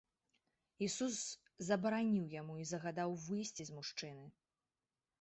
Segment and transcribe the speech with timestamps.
[0.85, 1.19] Ісус
[1.69, 4.25] забараніў яму і загадаў выйсці з мужчыны.